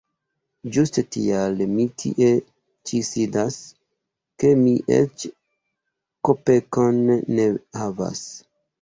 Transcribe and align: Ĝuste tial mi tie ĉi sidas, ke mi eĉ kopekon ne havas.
Ĝuste 0.77 1.03
tial 1.15 1.61
mi 1.73 1.85
tie 2.03 2.31
ĉi 2.91 3.03
sidas, 3.11 3.59
ke 4.41 4.53
mi 4.65 4.75
eĉ 4.99 5.29
kopekon 6.31 7.03
ne 7.15 7.51
havas. 7.83 8.29